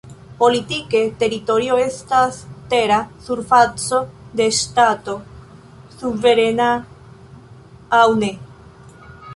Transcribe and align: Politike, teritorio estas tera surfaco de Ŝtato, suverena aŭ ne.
Politike, 0.37 1.01
teritorio 1.23 1.75
estas 1.81 2.39
tera 2.71 2.97
surfaco 3.27 4.01
de 4.41 4.49
Ŝtato, 4.61 5.17
suverena 6.01 6.73
aŭ 8.01 8.05
ne. 8.25 8.35